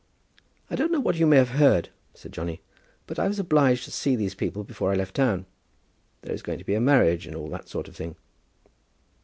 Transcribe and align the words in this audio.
"I 0.71 0.75
don't 0.75 0.91
know 0.91 0.99
what 0.99 1.17
you 1.17 1.27
may 1.27 1.37
have 1.37 1.49
heard," 1.61 1.89
said 2.15 2.31
Johnny, 2.33 2.59
"but 3.05 3.19
I 3.19 3.27
was 3.27 3.37
obliged 3.37 3.83
to 3.83 3.91
see 3.91 4.15
these 4.15 4.33
people 4.33 4.63
before 4.63 4.91
I 4.91 4.95
left 4.95 5.13
town. 5.15 5.45
There 6.23 6.33
is 6.33 6.41
going 6.41 6.57
to 6.57 6.65
be 6.65 6.73
a 6.73 6.81
marriage 6.81 7.27
and 7.27 7.35
all 7.35 7.49
that 7.51 7.69
sort 7.69 7.87
of 7.87 7.95
thing." 7.95 8.15